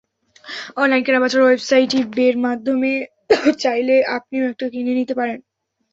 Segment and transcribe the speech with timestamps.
[0.77, 2.91] Online কেনাবেচার website ই-বের মাধ্যমে
[3.63, 5.37] চাইলে আপনিও একটা কিনে নিতে পারেন।